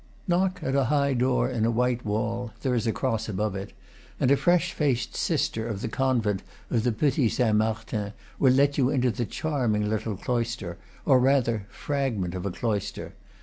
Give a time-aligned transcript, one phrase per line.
[0.27, 3.71] Knock at a high door in a white wall (there is a cross above it),
[4.19, 8.79] and a fresh faced sister of the convent of the Petit Saint Martin will let
[8.79, 13.13] you into the charming little cloister, or rather fragment of a cloister.